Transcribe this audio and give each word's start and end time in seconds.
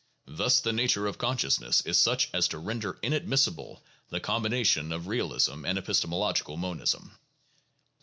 Thus 0.25 0.59
the 0.59 0.73
nature 0.73 1.05
of 1.05 1.19
conscious 1.19 1.61
ness 1.61 1.81
is 1.81 1.95
such 1.95 2.31
as 2.33 2.47
to 2.47 2.57
render 2.57 2.97
inadmissible 3.03 3.83
the 4.09 4.19
combination 4.19 4.91
of 4.91 5.05
realism 5.05 5.63
and 5.63 5.77
epistemological 5.77 6.57
monism. 6.57 7.11